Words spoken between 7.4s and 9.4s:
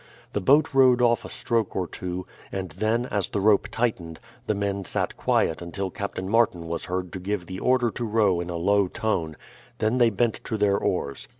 the order to row in a low tone;